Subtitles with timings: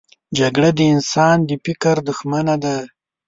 [0.37, 2.75] جګړه د انسان د فکر دښمنه ده